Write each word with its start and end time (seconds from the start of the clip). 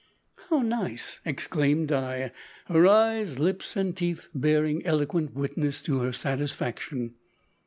"How 0.49 0.63
nice!" 0.63 1.19
exclaimed 1.25 1.89
Di, 1.89 2.31
her 2.65 2.87
eyes, 2.87 3.37
lips, 3.37 3.75
and 3.77 3.95
teeth 3.95 4.29
bearing 4.33 4.83
eloquent 4.83 5.35
witness 5.35 5.83
to 5.83 5.99
her 5.99 6.11
satisfaction. 6.11 7.13